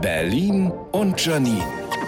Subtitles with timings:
[0.00, 1.62] Berlin und Janine.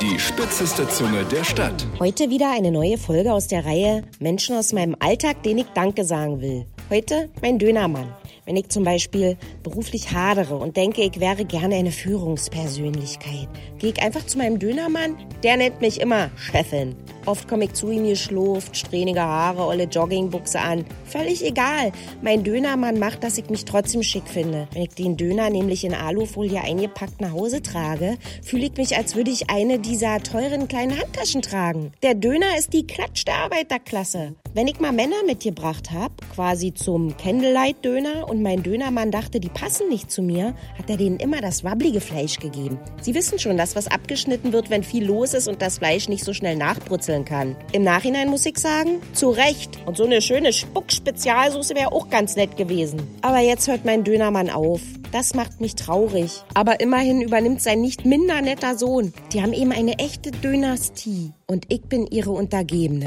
[0.00, 1.86] Die spitzeste Zunge der Stadt.
[1.98, 6.04] Heute wieder eine neue Folge aus der Reihe Menschen aus meinem Alltag, denen ich Danke
[6.04, 6.66] sagen will.
[6.90, 8.08] Heute mein Dönermann.
[8.46, 13.48] Wenn ich zum Beispiel beruflich hadere und denke, ich wäre gerne eine Führungspersönlichkeit,
[13.78, 15.16] gehe ich einfach zu meinem Dönermann.
[15.42, 16.94] Der nennt mich immer Chefin.
[17.26, 20.84] Oft komme ich zu ihm geschlurft, strähnige Haare, olle Joggingbuchse an.
[21.06, 21.92] Völlig egal.
[22.20, 24.68] Mein Dönermann macht, dass ich mich trotzdem schick finde.
[24.72, 29.16] Wenn ich den Döner nämlich in Alufolie eingepackt nach Hause trage, fühle ich mich, als
[29.16, 31.92] würde ich eine dieser teuren kleinen Handtaschen tragen.
[32.02, 34.34] Der Döner ist die Klatsch der Arbeiterklasse.
[34.52, 39.88] Wenn ich mal Männer mitgebracht habe, quasi zum Candlelight-Döner und mein Dönermann dachte, die passen
[39.88, 42.78] nicht zu mir, hat er denen immer das wabblige Fleisch gegeben.
[43.00, 46.24] Sie wissen schon, dass was abgeschnitten wird, wenn viel los ist und das Fleisch nicht
[46.24, 47.56] so schnell nachbrutzeln kann.
[47.72, 49.78] Im Nachhinein muss ich sagen, zu Recht.
[49.86, 53.00] Und so eine schöne Spuck-Spezialsoße wäre auch ganz nett gewesen.
[53.22, 54.80] Aber jetzt hört mein Dönermann auf.
[55.12, 56.42] Das macht mich traurig.
[56.54, 59.14] Aber immerhin übernimmt sein nicht minder netter Sohn.
[59.32, 61.30] Die haben eben eine echte Dynastie.
[61.46, 63.06] Und ich bin ihre Untergebene.